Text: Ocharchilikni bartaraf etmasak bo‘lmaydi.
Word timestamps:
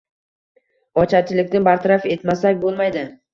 Ocharchilikni 1.01 1.61
bartaraf 1.67 2.09
etmasak 2.17 2.59
bo‘lmaydi. 2.65 3.05